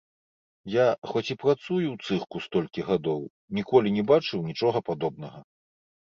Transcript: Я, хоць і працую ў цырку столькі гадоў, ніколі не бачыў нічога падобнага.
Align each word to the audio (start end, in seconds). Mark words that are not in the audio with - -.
Я, 0.75 0.85
хоць 1.09 1.29
і 1.33 1.35
працую 1.43 1.87
ў 1.91 1.97
цырку 2.07 2.41
столькі 2.45 2.85
гадоў, 2.87 3.19
ніколі 3.59 3.91
не 3.99 4.03
бачыў 4.13 4.39
нічога 4.47 4.77
падобнага. 4.89 5.39